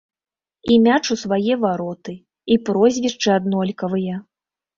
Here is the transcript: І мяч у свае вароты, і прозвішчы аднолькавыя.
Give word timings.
І 0.75 0.77
мяч 0.85 1.03
у 1.15 1.17
свае 1.23 1.53
вароты, 1.65 2.15
і 2.57 2.59
прозвішчы 2.71 3.29
аднолькавыя. 3.37 4.15